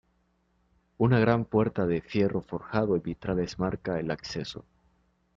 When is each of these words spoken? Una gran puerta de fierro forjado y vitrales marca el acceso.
Una 0.97 1.19
gran 1.19 1.45
puerta 1.45 1.85
de 1.85 2.01
fierro 2.01 2.41
forjado 2.41 2.97
y 2.97 3.01
vitrales 3.01 3.59
marca 3.59 3.99
el 3.99 4.09
acceso. 4.09 4.65